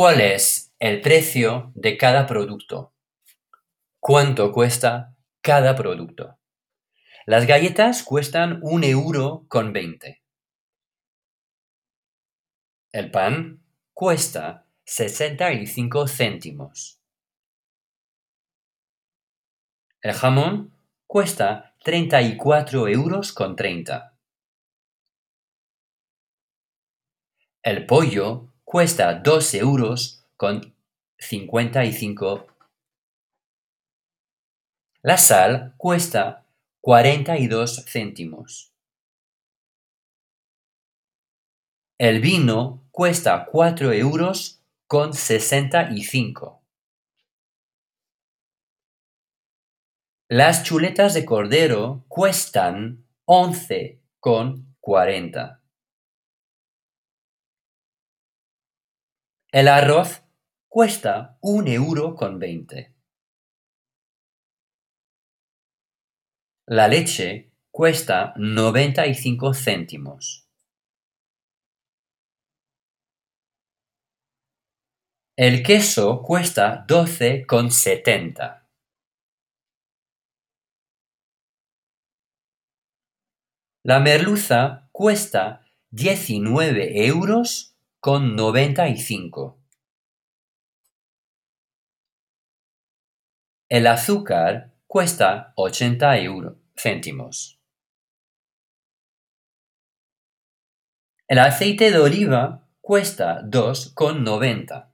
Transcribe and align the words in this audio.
¿Cuál 0.00 0.20
es 0.20 0.72
el 0.78 1.00
precio 1.00 1.72
de 1.74 1.96
cada 1.96 2.24
producto? 2.28 2.94
¿Cuánto 3.98 4.52
cuesta 4.52 5.16
cada 5.40 5.74
producto? 5.74 6.38
Las 7.26 7.48
galletas 7.48 8.04
cuestan 8.04 8.60
un 8.62 8.84
euro 8.84 9.44
con 9.48 9.72
veinte. 9.72 10.22
El 12.92 13.10
pan 13.10 13.60
cuesta 13.92 14.68
65 14.84 16.06
céntimos. 16.06 17.00
El 20.00 20.12
jamón 20.12 20.78
cuesta 21.08 21.74
34 21.82 22.86
euros 22.86 23.32
con 23.32 23.56
30. 23.56 24.16
El 27.64 27.84
pollo 27.84 28.52
cuesta 28.70 29.14
2 29.14 29.54
euros 29.54 30.22
con 30.36 30.74
55. 31.16 32.48
La 35.00 35.16
sal 35.16 35.72
cuesta 35.78 36.44
42 36.82 37.86
céntimos. 37.86 38.74
El 41.96 42.20
vino 42.20 42.84
cuesta 42.90 43.46
4 43.50 43.90
euros 43.94 44.60
con 44.86 45.14
65. 45.14 46.60
Las 50.28 50.62
chuletas 50.62 51.14
de 51.14 51.24
cordero 51.24 52.04
cuestan 52.08 53.02
11 53.24 53.98
con 54.20 54.76
40. 54.80 55.57
El 59.50 59.68
arroz 59.68 60.22
cuesta 60.68 61.38
un 61.40 61.68
euro 61.68 62.14
con 62.14 62.38
20. 62.38 62.94
La 66.66 66.86
leche 66.86 67.50
cuesta 67.70 68.34
95 68.36 69.54
céntimos. 69.54 70.46
El 75.34 75.62
queso 75.62 76.20
cuesta 76.20 76.84
12,70. 76.86 78.68
La 83.82 84.00
merluza 84.00 84.90
cuesta 84.92 85.64
19 85.90 87.06
euros 87.06 87.77
con 88.00 88.36
95. 88.36 89.58
El 93.68 93.86
azúcar 93.88 94.72
cuesta 94.86 95.52
80 95.56 96.18
euros 96.18 96.56
céntimos. 96.76 97.60
El 101.26 101.40
aceite 101.40 101.90
de 101.90 101.98
oliva 101.98 102.68
cuesta 102.80 103.42
2,90. 103.42 104.92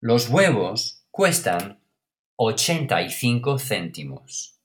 Los 0.00 0.28
huevos 0.28 1.06
cuestan 1.12 1.80
85 2.34 3.58
céntimos. 3.60 4.55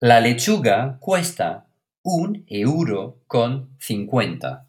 La 0.00 0.20
lechuga 0.20 0.96
cuesta 1.00 1.66
un 2.04 2.44
euro 2.46 3.24
con 3.26 3.76
50. 3.80 4.68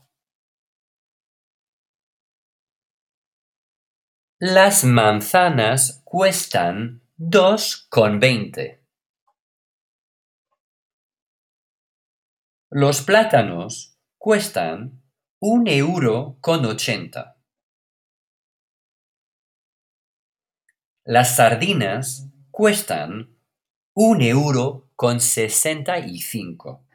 Las 4.40 4.84
manzanas 4.86 6.02
cuestan 6.04 7.04
2 7.18 7.86
con 7.92 8.20
20. 8.20 8.84
Los 12.72 13.04
plátanos 13.04 14.00
cuestan 14.18 15.04
un 15.40 15.68
euro 15.68 16.40
con 16.42 16.66
80. 16.66 17.40
Las 21.04 21.36
sardinas 21.36 22.32
cuestan 22.50 23.39
un 24.02 24.22
euro 24.22 24.88
con 24.96 25.20
65. 25.20 26.86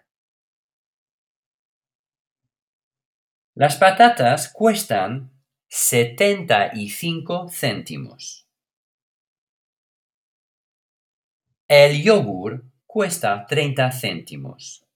Las 3.54 3.76
patatas 3.76 4.50
cuestan 4.50 5.30
75 5.68 7.50
céntimos. 7.50 8.48
El 11.68 12.02
yogur 12.02 12.64
cuesta 12.86 13.44
30 13.44 13.92
céntimos. 13.92 14.86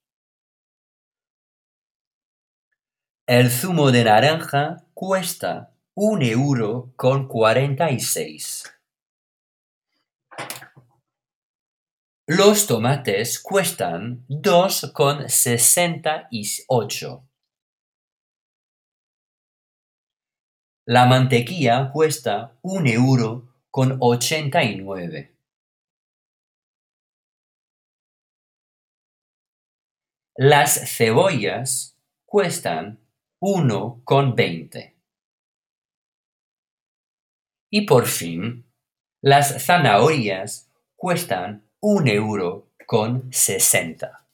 El 3.26 3.50
zumo 3.50 3.90
de 3.90 4.04
naranja 4.04 4.86
cuesta 4.94 5.74
un 5.92 6.22
euro 6.22 6.90
con 6.96 7.28
46. 7.28 8.77
Los 12.30 12.66
tomates 12.66 13.40
cuestan 13.40 14.26
2,68. 14.28 17.26
La 20.84 21.06
mantequilla 21.06 21.90
cuesta 21.90 22.58
un 22.60 22.86
euro 22.86 23.48
con 23.70 23.96
89. 23.98 25.34
Las 30.36 30.94
cebollas 30.94 31.96
cuestan 32.26 32.98
1,20. 33.40 34.94
Y 37.70 37.86
por 37.86 38.04
fin, 38.04 38.70
las 39.22 39.64
zanahorias 39.64 40.70
cuestan 40.94 41.67
un 41.80 42.08
euro 42.08 42.66
con 42.86 43.28
sesenta. 43.30 44.27